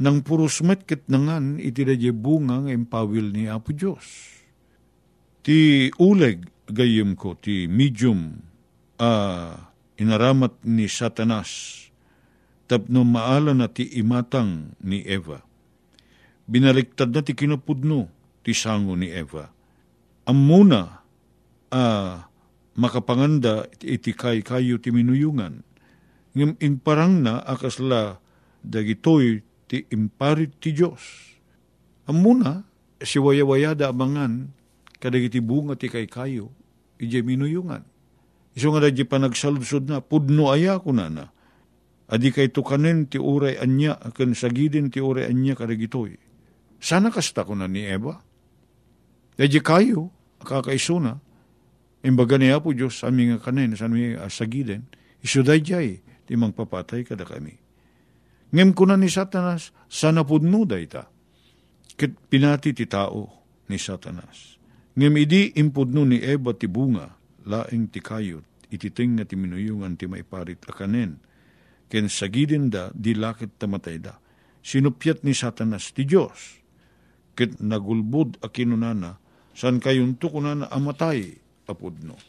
nang 0.02 0.26
purusmet 0.26 0.82
ket 0.82 1.06
nangan 1.06 1.62
iti 1.62 1.86
dayjay 1.86 2.10
bunga 2.10 2.66
nga 2.66 2.74
ni 2.74 3.46
Apo 3.46 3.70
Diyos. 3.70 4.34
Ti 5.46 5.90
uleg 6.02 6.42
gayem 6.66 7.14
ko, 7.14 7.38
ti 7.38 7.70
medium 7.70 8.42
uh, 8.98 9.54
inaramat 9.94 10.58
ni 10.66 10.90
Satanas, 10.90 11.86
tapno 12.66 13.06
maala 13.06 13.54
na 13.54 13.70
ti 13.70 13.86
imatang 14.02 14.74
ni 14.82 15.06
Eva. 15.06 15.38
Binaliktad 16.50 17.14
na 17.14 17.22
ti 17.22 17.38
kinapudno 17.38 18.10
ti 18.42 18.50
sango 18.50 18.98
ni 18.98 19.06
Eva. 19.06 19.46
Amuna 20.26 21.02
uh, 21.70 22.14
makapanganda 22.74 23.70
iti 23.78 24.10
kay 24.14 24.42
kayo 24.42 24.82
ti 24.82 24.90
minuyungan. 24.90 25.62
Ngem 26.34 26.58
imparang 26.58 27.22
na 27.22 27.38
akasla 27.42 28.18
dagitoy 28.62 29.51
ti 29.72 29.88
imparit 29.88 30.60
ti 30.60 30.76
Diyos. 30.76 31.00
Amuna 32.04 32.68
si 33.00 33.16
waya-wayada 33.16 33.88
amangan 33.88 34.52
kadagiti 35.00 35.40
bunga 35.40 35.80
ti 35.80 35.88
kay 35.88 36.04
kayo 36.04 36.52
ije 37.00 37.24
minuyungan. 37.24 37.80
Iso 38.52 38.68
nga 38.68 38.84
dadya 38.84 39.08
panagsaludsod 39.08 39.88
na, 39.88 40.04
pudno 40.04 40.52
aya 40.52 40.76
ko 40.76 40.92
na 40.92 41.08
na. 41.08 41.24
Adi 42.12 42.28
kay 42.28 42.52
tukanen 42.52 43.08
ti 43.08 43.16
uray 43.16 43.56
anya, 43.56 43.96
akan 43.96 44.36
sagidin 44.36 44.92
ti 44.92 45.00
uray 45.00 45.24
anya 45.24 45.56
kadagitoy. 45.56 46.20
Sana 46.76 47.08
kasta 47.08 47.48
ko 47.48 47.56
na 47.56 47.64
ni 47.64 47.88
Eva. 47.88 48.20
Dadya 49.40 49.64
kayo, 49.64 50.12
kakaisuna, 50.44 51.16
Imbaga 52.02 52.34
niya 52.34 52.58
po 52.58 52.74
Diyos, 52.74 53.06
aming 53.06 53.38
kanen, 53.38 53.78
sa 53.78 53.86
aming 53.86 54.18
asagiden, 54.18 54.90
isuday 55.22 55.62
jay, 55.62 56.02
ti 56.26 56.34
papatay 56.34 57.06
kada 57.06 57.22
kami. 57.22 57.61
Ngem 58.52 58.76
ko 58.76 58.84
na 58.84 59.00
ni 59.00 59.08
Satanas, 59.08 59.72
sana 59.88 60.28
pudno 60.28 60.68
dayta. 60.68 61.08
Kit 61.96 62.12
pinati 62.28 62.76
ti 62.76 62.84
tao 62.84 63.24
ni 63.72 63.80
Satanas. 63.80 64.60
Ngem 64.92 65.16
idi 65.16 65.56
impudno 65.56 66.04
ni 66.04 66.20
Eva 66.20 66.52
ti 66.52 66.68
bunga, 66.68 67.16
laing 67.48 67.88
ti 67.88 68.04
kayot, 68.04 68.44
ititing 68.68 69.16
nga 69.16 69.24
ti 69.24 69.40
minuyungan 69.40 69.96
ti 69.96 70.04
maiparit 70.04 70.60
akanen. 70.68 71.16
Ken 71.88 72.12
sagidin 72.12 72.68
da, 72.68 72.92
di 72.92 73.16
lakit 73.16 73.56
tamatay 73.56 73.96
da. 74.04 74.20
Sinupyat 74.60 75.24
ni 75.24 75.32
Satanas 75.32 75.96
ti 75.96 76.04
Diyos. 76.04 76.60
Kit 77.32 77.56
nagulbud 77.56 78.36
a 78.44 78.52
kinunana, 78.52 79.16
san 79.56 79.80
kayon 79.80 80.20
to 80.20 80.28
kunana 80.28 80.68
amatay 80.68 81.40
apudno. 81.64 82.20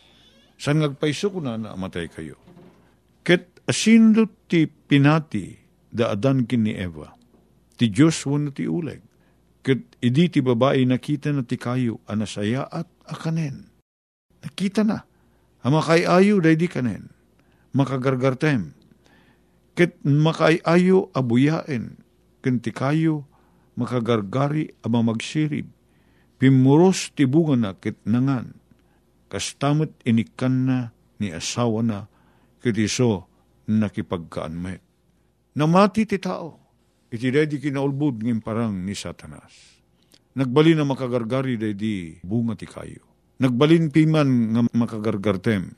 San 0.55 0.79
ngagpaiso 0.79 1.35
kunana 1.35 1.75
amatay 1.75 2.07
kayo. 2.07 2.39
Ket 3.27 3.59
asindo 3.67 4.27
ti 4.47 4.71
pinati 4.71 5.62
da 5.93 6.17
adan 6.17 6.49
kin 6.49 6.65
ni 6.65 6.73
Eva. 6.73 7.13
Ti 7.77 7.85
Diyos 7.93 8.17
wano 8.25 8.49
ti 8.49 8.65
uleg. 8.65 9.05
Ket 9.63 9.95
idi 10.01 10.27
ti 10.27 10.41
babae 10.41 10.81
nakita 10.83 11.29
na 11.31 11.45
ti 11.45 11.55
kayo 11.55 12.01
anasaya 12.09 12.65
at 12.67 12.89
akanen. 13.05 13.69
Nakita 14.41 14.81
na. 14.83 15.05
Hamakay 15.63 16.03
ayo 16.03 16.43
day 16.43 16.59
di 16.59 16.67
kanen. 16.67 17.13
Makagargartem. 17.71 18.75
Ket 19.77 19.95
makay 20.03 20.59
ayo 20.67 21.13
abuyaen. 21.15 21.95
Ken 22.43 22.59
ti 22.59 22.75
kayo 22.75 23.23
makagargari 23.79 24.75
ama 24.83 24.99
magsirib. 24.99 25.69
Pimuros 26.41 27.15
ti 27.15 27.23
bunga 27.23 27.55
na 27.55 27.71
ket 27.77 27.95
nangan. 28.03 28.51
Kastamot 29.31 29.95
inikan 30.03 30.67
na 30.67 30.77
ni 31.23 31.31
asawa 31.31 31.79
na 31.79 31.99
ket 32.59 32.75
iso 32.75 33.31
nakipagkaan 33.69 34.59
met. 34.59 34.83
Namati 35.53 36.09
ti 36.09 36.17
tao 36.17 36.63
iti 37.13 37.29
di 37.29 37.57
kinaulbud 37.61 38.25
ng 38.25 38.41
parang 38.41 38.73
ni 38.73 38.97
Satanas. 38.97 39.77
Nagbalin 40.33 40.81
na 40.81 40.85
makagargari 40.89 41.61
di 41.77 42.17
bunga 42.25 42.57
ti 42.57 42.65
kayo. 42.65 43.05
Nagbalin 43.37 43.93
piman 43.93 44.29
nga 44.57 44.61
makagargartem 44.73 45.77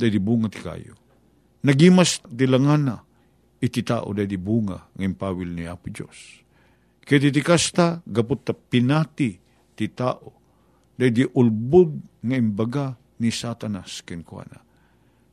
di 0.00 0.16
bunga 0.16 0.48
ti 0.48 0.64
kayo. 0.64 0.96
Nagimas 1.60 2.24
dilangana 2.24 3.04
iti 3.60 3.84
tao 3.84 4.16
di 4.16 4.38
bunga 4.40 4.88
ng 4.96 5.12
pawil 5.12 5.52
ni 5.52 5.68
Apo 5.68 5.92
Diyos. 5.92 6.40
Kaya 7.04 7.28
iti 7.28 7.44
kasta 7.44 8.00
gapot 8.00 8.48
pinati 8.72 9.36
ti 9.76 9.86
tao 9.92 10.32
di 10.96 11.20
ulbud 11.36 12.24
nga 12.24 12.32
imbaga 12.32 12.96
ni 13.20 13.28
Satanas 13.28 14.00
kenkwana. 14.08 14.64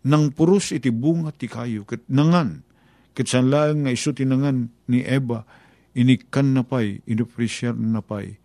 Nang 0.03 0.35
puros 0.35 0.75
iti 0.75 0.91
bunga 0.91 1.31
ti 1.31 1.47
kayo 1.47 1.87
ket 1.87 2.03
nangan 2.11 2.72
Ket 3.13 3.29
sanlaang 3.29 3.85
nga 3.85 3.93
iso 3.93 4.09
tinangan 4.09 4.89
ni 4.89 5.05
Eva, 5.05 5.45
inikan 5.93 6.57
na 6.57 6.65
pay, 6.65 6.97
inupresyer 7.05 7.77
na 7.77 8.01
pay, 8.01 8.41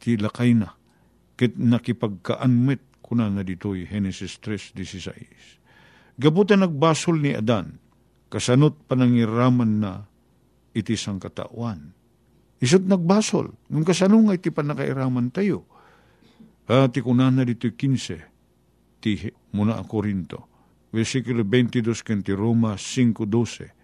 ti 0.00 0.16
lakay 0.16 0.56
na. 0.56 0.72
Ket 1.36 1.60
nakipagkaanmet 1.60 3.04
kuna 3.04 3.28
nga 3.28 3.44
ditoy 3.44 3.84
Genesis 3.84 4.40
3.16. 4.40 6.16
Gabutan 6.16 6.64
nagbasol 6.64 7.20
ni 7.20 7.36
Adan, 7.36 7.76
kasanot 8.32 8.88
panangiraman 8.88 9.84
na 9.84 10.08
iti 10.72 10.96
sang 10.96 11.20
katawan. 11.20 11.92
Isot 12.56 12.88
nagbasol, 12.88 13.52
nung 13.68 13.84
kasano 13.84 14.16
nga 14.24 14.32
iti 14.32 14.48
panakairaman 14.48 15.28
tayo. 15.28 15.68
At 16.64 16.96
ikunan 16.96 17.36
na 17.36 17.44
dito 17.44 17.68
15, 17.68 19.04
ti 19.04 19.28
muna 19.52 19.76
ang 19.76 19.84
Korinto. 19.84 20.48
Versikulo 20.88 21.44
22 21.44 21.92
kanti 22.00 22.32
Roma 22.32 22.80
5.12 22.80 23.75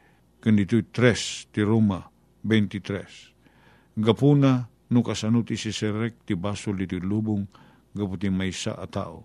kanito'y 0.42 0.90
tres 0.90 1.46
ti 1.54 1.62
Roma 1.62 2.02
23. 2.42 4.02
Gapuna 4.02 4.66
no 4.90 5.00
kasano 5.06 5.46
ti 5.46 5.54
si 5.54 5.70
serek 5.70 6.26
ti 6.26 6.34
basol 6.34 6.82
iti 6.82 6.98
lubong 6.98 7.46
gapu 7.94 8.18
ti 8.18 8.26
maysa 8.26 8.74
a 8.74 8.90
tao. 8.90 9.22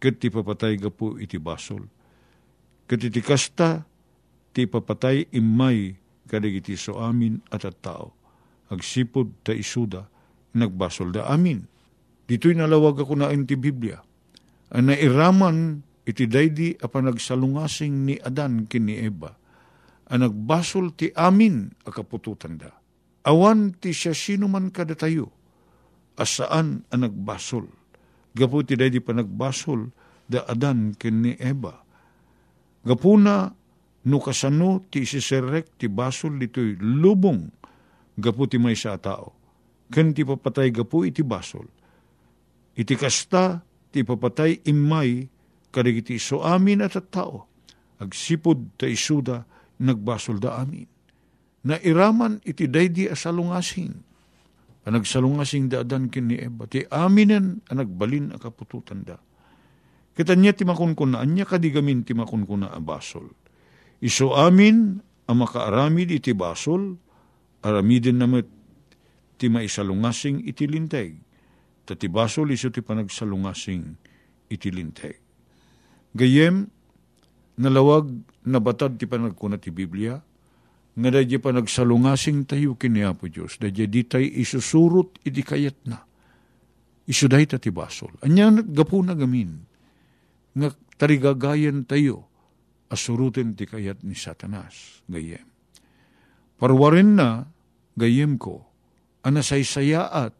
Ket 0.00 0.16
ti 0.16 0.32
papatay 0.32 0.80
gapu 0.80 1.20
iti 1.20 1.36
basol. 1.36 1.84
Ket 2.88 3.04
iti 3.04 3.20
kasta 3.20 3.84
ti 4.56 4.64
papatay 4.64 5.28
imay 5.36 5.92
kadigiti 6.24 6.72
so 6.80 6.96
amin 6.96 7.44
at 7.52 7.68
at 7.68 7.76
tao. 7.84 8.16
Agsipod 8.72 9.44
ta 9.44 9.52
isuda 9.52 10.08
nagbasol 10.56 11.12
da 11.12 11.28
amin. 11.28 11.68
Dito'y 12.24 12.56
nalawag 12.56 13.04
ako 13.04 13.18
na 13.18 13.34
ti 13.44 13.58
Biblia. 13.60 14.00
Ang 14.70 14.94
nairaman 14.94 15.82
iti 16.06 16.24
daydi 16.30 16.78
a 16.80 16.86
panagsalungasing 16.86 18.06
ni 18.06 18.14
Adan 18.22 18.70
kini 18.70 19.02
Eva 19.02 19.39
ang 20.10 20.26
nagbasol 20.26 20.98
ti 20.98 21.14
amin 21.14 21.70
a 21.86 21.90
kapututan 21.94 22.58
da. 22.58 22.70
Awan 23.30 23.78
ti 23.78 23.94
siya 23.94 24.10
sino 24.10 24.50
man 24.50 24.74
kada 24.74 24.98
tayo, 24.98 25.30
asaan 26.18 26.82
ang 26.90 27.00
nagbasol. 27.06 27.70
Gapu 28.34 28.66
ti 28.66 28.74
di 28.74 28.98
pa 28.98 29.14
nagbasol 29.14 29.90
da 30.26 30.46
adan 30.50 30.98
ken 30.98 31.22
ni 31.22 31.32
Eva. 31.38 31.74
Gapuna 32.82 33.50
no 34.06 34.16
kasano 34.18 34.86
ti 34.88 35.04
isiserek 35.04 35.76
ti 35.76 35.86
basol 35.90 36.40
dito'y 36.40 36.80
lubong 36.80 37.50
gapu 38.16 38.46
ti 38.50 38.56
may 38.56 38.74
sa 38.74 38.96
tao. 38.96 39.36
Ken 39.90 40.14
ti 40.14 40.22
papatay 40.22 40.70
gapu 40.70 41.06
iti 41.06 41.20
basol. 41.26 41.66
Iti 42.78 42.94
kasta 42.94 43.60
ti 43.90 44.06
papatay 44.06 44.64
imay 44.70 45.26
kadigiti 45.74 46.16
so 46.18 46.40
amin 46.42 46.82
at 46.82 46.96
at 46.96 47.10
tao. 47.10 47.46
Agsipod 48.00 48.80
ta 48.80 48.88
isuda 48.88 49.44
nagbasol 49.80 50.38
da 50.38 50.60
amin. 50.60 50.86
Na 51.64 51.76
iraman 51.80 52.40
iti 52.44 52.68
daydi 52.68 53.08
asalungasing. 53.08 53.92
Panagsalungasing 54.80 55.68
daadan 55.68 56.08
kin 56.08 56.32
ni 56.32 56.40
Eba. 56.40 56.64
Ti 56.64 56.88
aminen 56.88 57.60
ang 57.68 57.78
nagbalin 57.84 58.32
a 58.32 58.40
kapututan 58.40 59.04
da. 59.04 59.20
Kita 60.16 60.36
niya 60.36 60.56
ti 60.56 60.64
makunkuna, 60.68 61.20
anya 61.20 61.48
kadigamin 61.48 62.04
ti 62.04 62.16
makunkuna 62.16 62.72
a 62.72 62.80
basol. 62.80 63.28
Iso 64.00 64.32
amin 64.36 65.00
ang 65.28 65.36
makaaramid 65.36 66.12
iti 66.12 66.32
basol, 66.32 66.96
aramidin 67.60 68.20
namat 68.20 68.48
ti 69.36 69.48
maisalungasing 69.48 70.44
iti 70.44 70.64
linteg. 70.64 71.20
Tati 71.84 72.08
basol 72.08 72.52
iso 72.52 72.68
ti 72.72 72.80
panagsalungasing 72.84 73.84
iti 74.52 74.68
linteg. 74.72 75.16
Gayem, 76.16 76.66
nalawag 77.60 78.10
na 78.46 78.58
batad 78.60 78.96
ti 78.96 79.04
panagkuna 79.04 79.60
ti 79.60 79.68
Biblia, 79.68 80.16
nga 80.90 81.08
dadya 81.12 81.38
pa 81.38 81.52
nagsalungasing 81.52 82.48
tayo 82.48 82.76
kini 82.76 83.04
Apo 83.04 83.28
Diyos, 83.28 83.60
dadya 83.60 83.86
di 83.86 84.02
tayo 84.04 84.26
isusurot 84.26 85.20
iti 85.24 85.42
kayat 85.44 85.76
na. 85.86 86.00
Isuday 87.10 87.44
ta 87.48 87.58
ti 87.58 87.74
basol. 87.74 88.14
Anya 88.22 88.50
gapu 88.62 89.00
na 89.02 89.16
gamin, 89.16 89.60
nga 90.56 90.68
tarigagayan 90.96 91.84
tayo, 91.84 92.26
asurutin 92.90 93.54
ti 93.54 93.66
kayat 93.68 94.02
ni 94.02 94.16
Satanas, 94.16 95.04
gayem. 95.06 95.46
Parwarin 96.60 97.16
na, 97.16 97.48
gayem 97.96 98.36
ko, 98.36 98.68
anasaysayaat, 99.24 100.34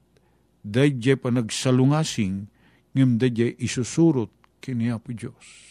dadya 0.61 1.15
pa 1.17 1.33
nagsalungasing, 1.33 2.49
ngem 2.93 3.11
dadya 3.17 3.55
isusurot 3.57 4.31
kini 4.61 4.93
Apo 4.93 5.15
Diyos 5.15 5.71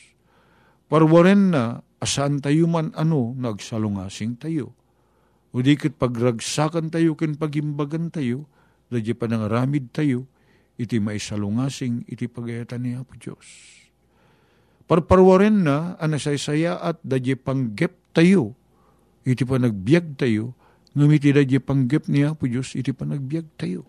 Parwaren 0.89 1.53
na, 1.53 1.85
asan 1.99 2.39
tayo 2.39 2.65
man 2.65 2.95
ano, 2.95 3.35
nagsalungasing 3.35 4.39
tayo. 4.39 4.75
O 5.51 5.59
di 5.59 5.75
kat 5.75 5.97
pagragsakan 5.99 6.93
tayo, 6.93 7.17
ken 7.19 7.35
pagimbagan 7.35 8.13
tayo, 8.13 8.47
dadya 8.88 9.13
pa 9.17 9.25
nangaramid 9.27 9.91
tayo, 9.91 10.29
iti 10.79 11.01
maisalungasing, 11.01 12.07
iti 12.07 12.31
pagayatan 12.31 12.79
ni 12.85 12.91
Apo 12.95 13.17
Diyos. 13.19 13.47
Parparwaren 14.88 15.65
na, 15.65 15.99
anasaysaya 15.99 16.79
at 16.79 17.01
dadya 17.03 17.35
panggep 17.35 17.97
tayo, 18.15 18.55
iti 19.25 19.43
pa 19.43 19.59
nagbiag 19.59 20.15
tayo, 20.15 20.55
ngumiti 20.93 21.33
dadya 21.33 21.59
panggep 21.59 22.07
ni 22.07 22.23
Apo 22.23 22.45
Diyos, 22.45 22.77
iti 22.77 22.93
pa 22.93 23.03
nagbiag 23.09 23.45
tayo. 23.57 23.85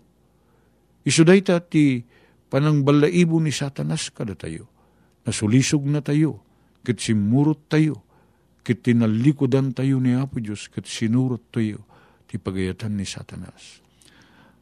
Isuday 1.01 1.41
ta 1.41 1.61
ti 1.61 2.05
panang 2.51 2.83
balaibo 2.85 3.37
ni 3.37 3.53
Satanas 3.53 4.09
kada 4.13 4.33
tayo, 4.33 4.69
nasulisog 5.25 5.85
na 5.85 6.01
tayo, 6.01 6.41
ket 6.81 6.97
simurot 7.01 7.69
tayo, 7.69 8.05
ket 8.65 8.85
tinalikodan 8.85 9.73
tayo 9.73 9.97
ni 10.01 10.13
Apo 10.17 10.41
Diyos, 10.41 10.69
ket 10.69 10.85
sinurot 10.85 11.49
tayo, 11.53 11.85
ti 12.25 12.37
pagayatan 12.37 12.97
ni 12.97 13.05
Satanas. 13.05 13.81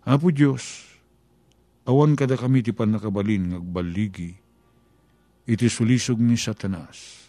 Apo 0.08 0.32
Diyos, 0.32 0.88
awan 1.88 2.16
kada 2.16 2.40
kami 2.40 2.64
ti 2.64 2.72
panakabalin 2.72 3.56
ngagbaligi, 3.56 4.32
iti 5.48 5.68
sulisog 5.68 6.20
ni 6.20 6.36
Satanas. 6.40 7.28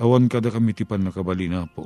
Awan 0.00 0.32
kada 0.32 0.48
kami 0.48 0.72
ti 0.72 0.88
panakabalin 0.88 1.60
apo. 1.60 1.84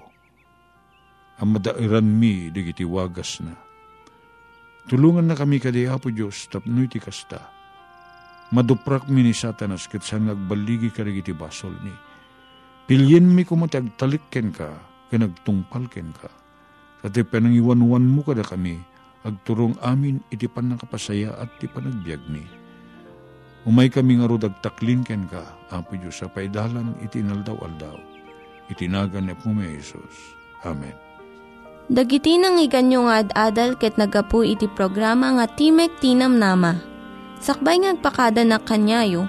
Ang 1.42 1.58
madairan 1.58 2.06
mi, 2.06 2.46
digiti 2.54 2.86
wagas 2.86 3.42
na. 3.42 3.58
Tulungan 4.86 5.26
na 5.26 5.34
kami 5.34 5.58
kadi 5.58 5.90
Apo 5.90 6.14
Diyos, 6.14 6.46
tapnoy 6.46 6.86
ti 6.86 7.02
kasta. 7.02 7.54
maduprak 8.54 9.10
mi 9.10 9.26
ni 9.26 9.34
satanas 9.34 9.90
ket 9.90 10.06
saan 10.06 10.30
agbaligi 10.30 10.94
ka 10.94 11.02
iti 11.02 11.34
basol 11.34 11.74
ni. 11.82 11.90
Pilyen 12.84 13.24
mi 13.24 13.48
kumati 13.48 13.80
agtalikken 13.80 14.52
ka, 14.52 14.68
kanagtungpalken 15.08 16.12
ka. 16.20 16.28
Sa 17.00 17.08
ti 17.08 17.24
panangiwan-wan 17.24 18.04
mo 18.04 18.20
kada 18.20 18.44
kami, 18.44 18.76
agturong 19.24 19.72
amin 19.80 20.20
iti 20.28 20.44
panangkapasaya 20.44 21.32
at 21.40 21.48
ti 21.56 21.64
panagbiag 21.64 22.20
ni. 22.28 22.44
Umay 23.64 23.88
kami 23.88 24.20
nga 24.20 24.28
rod 24.28 24.44
agtaklin 24.44 25.00
ken 25.00 25.24
ka, 25.32 25.40
Apo 25.72 25.96
Diyos, 25.96 26.20
sa 26.20 26.28
paidalan 26.28 26.92
iti 27.00 27.24
naldaw-aldaw. 27.24 27.96
Itinagan 28.68 29.32
ni 29.32 29.34
may 29.56 29.80
Jesus. 29.80 30.36
Amen. 30.60 30.92
Dagiti 31.88 32.36
nang 32.36 32.60
iganyo 32.60 33.08
nga 33.08 33.24
ad-adal 33.24 33.76
ket 33.80 33.96
nagapu 33.96 34.44
iti 34.44 34.68
programa 34.68 35.36
nga 35.36 35.48
Timek 35.48 36.00
Tinam 36.00 36.36
Nama. 36.36 36.76
Sakbay 37.40 37.80
ngagpakada 37.84 38.44
na 38.44 38.56
kanyayo, 38.56 39.28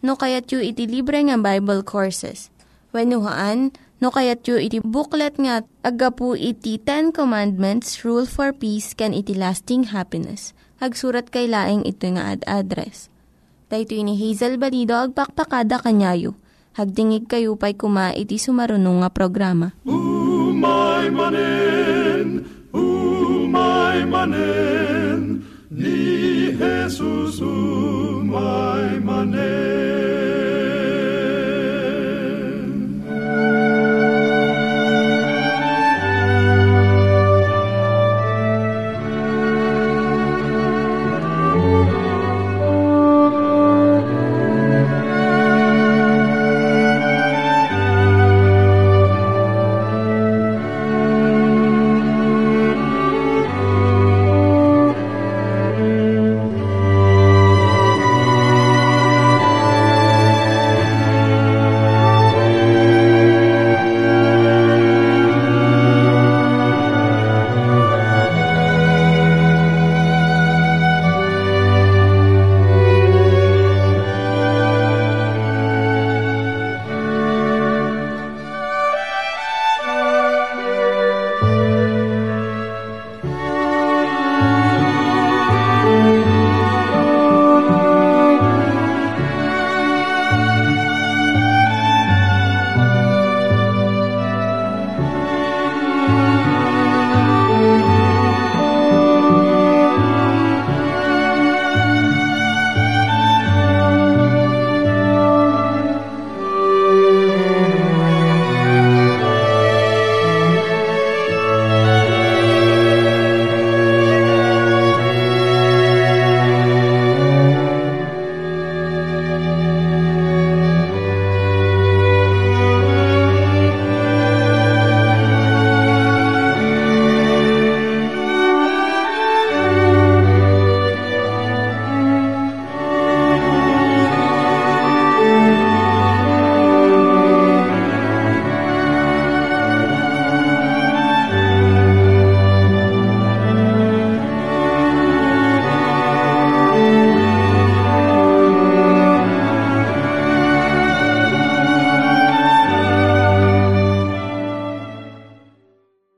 no 0.00 0.16
kayat 0.16 0.48
yu 0.52 0.60
iti 0.60 0.84
libre 0.88 1.20
nga 1.24 1.36
Bible 1.40 1.84
Courses. 1.84 2.52
When 2.90 3.12
no 3.12 4.08
kayat 4.08 4.42
yu 4.48 4.56
iti 4.56 4.80
booklet 4.80 5.36
nga 5.36 5.62
agapu 5.84 6.34
iti 6.34 6.80
Ten 6.80 7.12
Commandments, 7.12 8.02
Rule 8.02 8.26
for 8.26 8.50
Peace, 8.56 8.96
can 8.96 9.12
iti 9.12 9.36
lasting 9.36 9.92
happiness. 9.92 10.56
Hagsurat 10.80 11.28
kay 11.28 11.44
laing 11.44 11.84
ito 11.84 12.08
nga 12.16 12.32
ad-address. 12.32 13.12
Dahito 13.70 13.94
ni 13.94 14.16
Hazel 14.16 14.56
Balido, 14.56 14.96
agpakpakada 14.96 15.78
kanyayo. 15.78 16.34
Hagdingig 16.74 17.28
kayo 17.28 17.54
pa'y 17.54 17.76
kuma 17.76 18.16
iti 18.16 18.40
sumarunong 18.40 19.04
nga 19.04 19.10
programa. 19.12 19.76
Umay 19.84 21.12
manen, 21.12 22.46
umay 22.72 24.06
manen, 24.08 25.44
ni 25.68 26.50
Jesus 26.54 27.42
umay 27.42 28.99